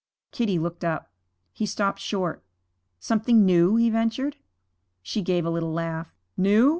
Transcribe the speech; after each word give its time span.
Kitty 0.31 0.57
looked 0.57 0.83
up. 0.83 1.11
He 1.53 1.67
stopped 1.67 1.99
short. 1.99 2.43
'Something 2.99 3.45
new?' 3.45 3.75
he 3.75 3.91
ventured. 3.91 4.37
She 5.03 5.21
gave 5.21 5.45
a 5.45 5.51
little 5.51 5.71
laugh. 5.73 6.11
'New? 6.35 6.69